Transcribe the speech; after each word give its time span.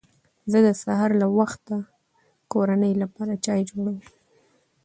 زه 0.51 0.57
د 0.67 0.69
سهار 0.83 1.11
له 1.21 1.27
وخته 1.37 1.75
د 1.83 1.87
کورنۍ 2.51 2.93
لپاره 3.03 3.41
چای 3.45 3.61
جوړوم 3.69 3.97